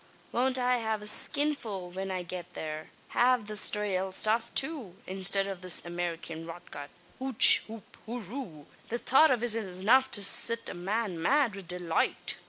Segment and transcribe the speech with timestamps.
[0.31, 5.45] Won't I have a skinful when I get thare av the raal stuff too, instid
[5.45, 6.89] of this Amerikyan rotgut!
[7.19, 8.65] Hooch hoop horoo!
[8.89, 12.33] The thought av it's enough to sit a man mad wid deloight.